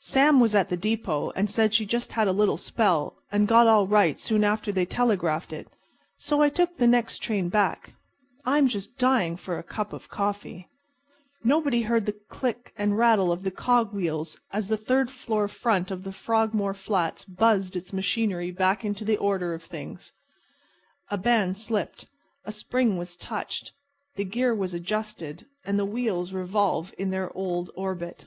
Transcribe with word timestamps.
Sam 0.00 0.40
was 0.40 0.56
at 0.56 0.70
the 0.70 0.76
depot, 0.76 1.30
and 1.36 1.48
said 1.48 1.72
she 1.72 1.86
just 1.86 2.10
had 2.10 2.26
a 2.26 2.32
little 2.32 2.56
spell, 2.56 3.14
and 3.30 3.46
got 3.46 3.68
all 3.68 3.86
right 3.86 4.18
soon 4.18 4.42
after 4.42 4.72
they 4.72 4.84
telegraphed. 4.84 5.54
So 6.18 6.42
I 6.42 6.48
took 6.48 6.76
the 6.78 6.86
next 6.88 7.18
train 7.22 7.48
back. 7.48 7.92
I'm 8.44 8.66
just 8.66 8.98
dying 8.98 9.36
for 9.36 9.56
a 9.56 9.62
cup 9.62 9.92
of 9.92 10.08
coffee." 10.08 10.68
Nobody 11.44 11.82
heard 11.82 12.06
the 12.06 12.14
click 12.28 12.74
and 12.76 12.98
rattle 12.98 13.30
of 13.30 13.44
the 13.44 13.52
cog 13.52 13.92
wheels 13.94 14.36
as 14.52 14.66
the 14.66 14.76
third 14.76 15.12
floor 15.12 15.46
front 15.46 15.92
of 15.92 16.02
the 16.02 16.10
Frogmore 16.10 16.74
flats 16.74 17.24
buzzed 17.24 17.76
its 17.76 17.92
machinery 17.92 18.50
back 18.50 18.84
into 18.84 19.04
the 19.04 19.16
Order 19.18 19.54
of 19.54 19.62
Things. 19.62 20.12
A 21.08 21.16
band 21.16 21.56
slipped, 21.56 22.06
a 22.44 22.50
spring 22.50 22.96
was 22.96 23.14
touched, 23.14 23.70
the 24.16 24.24
gear 24.24 24.52
was 24.52 24.74
adjusted 24.74 25.46
and 25.64 25.78
the 25.78 25.84
wheels 25.86 26.32
revolve 26.32 26.92
in 26.98 27.10
their 27.10 27.32
old 27.36 27.70
orbit. 27.76 28.24